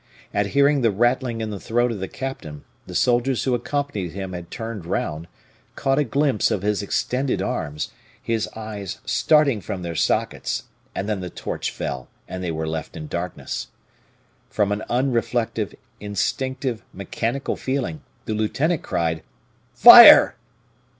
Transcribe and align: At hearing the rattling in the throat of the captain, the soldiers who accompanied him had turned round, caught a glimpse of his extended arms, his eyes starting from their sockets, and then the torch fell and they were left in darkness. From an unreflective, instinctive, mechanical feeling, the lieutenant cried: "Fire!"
At 0.33 0.47
hearing 0.57 0.81
the 0.81 0.89
rattling 0.89 1.41
in 1.41 1.51
the 1.51 1.59
throat 1.59 1.91
of 1.91 1.99
the 1.99 2.07
captain, 2.07 2.63
the 2.87 2.95
soldiers 2.95 3.43
who 3.43 3.53
accompanied 3.53 4.13
him 4.13 4.33
had 4.33 4.49
turned 4.49 4.87
round, 4.87 5.27
caught 5.75 5.99
a 5.99 6.03
glimpse 6.03 6.49
of 6.49 6.63
his 6.63 6.81
extended 6.81 7.39
arms, 7.39 7.91
his 8.19 8.47
eyes 8.55 8.97
starting 9.05 9.61
from 9.61 9.83
their 9.83 9.93
sockets, 9.93 10.63
and 10.95 11.07
then 11.07 11.19
the 11.19 11.29
torch 11.29 11.69
fell 11.69 12.07
and 12.27 12.43
they 12.43 12.49
were 12.51 12.67
left 12.67 12.97
in 12.97 13.05
darkness. 13.05 13.67
From 14.49 14.71
an 14.71 14.81
unreflective, 14.89 15.75
instinctive, 15.99 16.81
mechanical 16.93 17.55
feeling, 17.55 18.01
the 18.25 18.33
lieutenant 18.33 18.81
cried: 18.81 19.21
"Fire!" 19.75 20.33